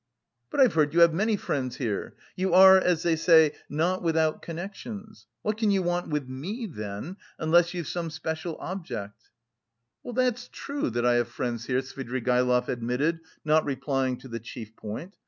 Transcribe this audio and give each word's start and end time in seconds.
"But 0.49 0.59
I've 0.59 0.73
heard 0.73 0.95
you 0.95 1.01
have 1.01 1.13
many 1.13 1.37
friends 1.37 1.75
here. 1.75 2.15
You 2.35 2.55
are, 2.55 2.75
as 2.79 3.03
they 3.03 3.15
say, 3.15 3.53
'not 3.69 4.01
without 4.01 4.41
connections.' 4.41 5.27
What 5.43 5.57
can 5.59 5.69
you 5.69 5.83
want 5.83 6.07
with 6.09 6.27
me, 6.27 6.65
then, 6.65 7.17
unless 7.37 7.75
you've 7.75 7.87
some 7.87 8.09
special 8.09 8.57
object?" 8.59 9.29
"That's 10.03 10.49
true 10.51 10.89
that 10.89 11.05
I 11.05 11.17
have 11.17 11.27
friends 11.27 11.67
here," 11.67 11.81
Svidrigaïlov 11.81 12.67
admitted, 12.67 13.19
not 13.45 13.63
replying 13.63 14.17
to 14.21 14.27
the 14.27 14.39
chief 14.39 14.75
point. 14.75 15.13